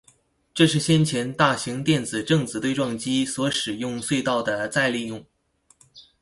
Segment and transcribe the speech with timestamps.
[0.55, 5.23] 这是先前大型电子正子对撞机所使用隧道的再利用。